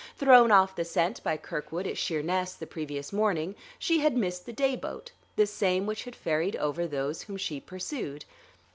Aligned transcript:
Thrown 0.17 0.51
off 0.51 0.75
the 0.75 0.83
scent 0.83 1.21
by 1.21 1.37
Kirkwood 1.37 1.85
at 1.85 1.95
Sheerness, 1.95 2.53
the 2.55 2.65
previous 2.65 3.13
morning, 3.13 3.53
she 3.77 3.99
had 3.99 4.17
missed 4.17 4.47
the 4.47 4.51
day 4.51 4.75
boat, 4.75 5.11
the 5.35 5.45
same 5.45 5.85
which 5.85 6.05
had 6.05 6.15
ferried 6.15 6.55
over 6.55 6.87
those 6.87 7.21
whom 7.21 7.37
she 7.37 7.59
pursued. 7.59 8.25